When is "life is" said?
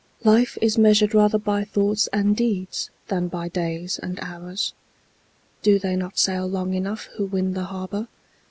0.23-0.79